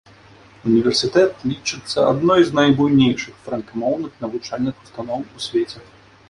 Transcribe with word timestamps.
Універсітэт 0.69 1.43
лічыцца 1.49 2.05
адной 2.13 2.41
з 2.47 2.51
найбуйнейшых 2.61 3.37
франкамоўных 3.49 4.17
навучальных 4.25 4.81
устаноў 4.87 5.21
у 5.39 5.45
свеце. 5.51 5.79